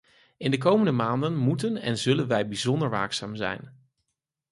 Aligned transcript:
In 0.37 0.51
de 0.51 0.57
komende 0.57 0.91
maanden 0.91 1.37
moeten 1.37 1.77
en 1.77 1.97
zullen 1.97 2.27
wij 2.27 2.47
bijzonder 2.47 2.89
waakzaam 2.89 3.35
zijn. 3.35 3.75